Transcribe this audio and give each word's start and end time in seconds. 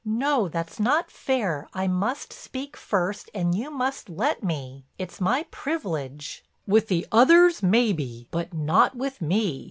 "No, 0.03 0.47
that's 0.49 0.79
not 0.79 1.11
fair; 1.11 1.69
I 1.75 1.87
must 1.87 2.33
speak 2.33 2.75
first 2.75 3.29
and 3.35 3.53
you 3.53 3.69
must 3.69 4.09
let 4.09 4.41
me. 4.41 4.87
It's 4.97 5.21
my 5.21 5.43
privilege." 5.51 6.43
"With 6.65 6.87
the 6.87 7.05
others 7.11 7.61
maybe, 7.61 8.27
but 8.31 8.51
not 8.51 8.95
with 8.97 9.21
me. 9.21 9.59